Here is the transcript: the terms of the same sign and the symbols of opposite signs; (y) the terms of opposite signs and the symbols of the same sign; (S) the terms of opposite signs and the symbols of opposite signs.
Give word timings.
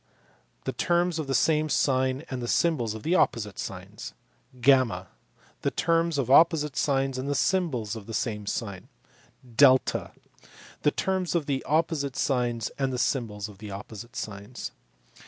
the 0.63 0.71
terms 0.73 1.19
of 1.19 1.27
the 1.27 1.35
same 1.35 1.69
sign 1.69 2.23
and 2.31 2.41
the 2.41 2.47
symbols 2.47 2.95
of 2.95 3.05
opposite 3.13 3.59
signs; 3.59 4.15
(y) 4.51 5.05
the 5.61 5.69
terms 5.69 6.17
of 6.17 6.31
opposite 6.31 6.75
signs 6.75 7.19
and 7.19 7.29
the 7.29 7.35
symbols 7.35 7.95
of 7.95 8.07
the 8.07 8.13
same 8.15 8.47
sign; 8.47 8.87
(S) 9.45 10.09
the 10.81 10.89
terms 10.89 11.35
of 11.35 11.45
opposite 11.67 12.15
signs 12.15 12.69
and 12.79 12.91
the 12.91 12.97
symbols 12.97 13.47
of 13.47 13.61
opposite 13.69 14.15
signs. 14.15 14.71